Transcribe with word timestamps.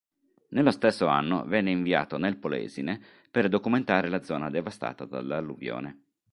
Nello 0.47 0.71
stesso 0.71 1.05
anno 1.05 1.45
venne 1.45 1.69
inviato 1.69 2.17
nel 2.17 2.37
Polesine 2.37 2.99
per 3.29 3.47
documentare 3.49 4.09
la 4.09 4.23
zona 4.23 4.49
devastata 4.49 5.05
dall’alluvione. 5.05 5.99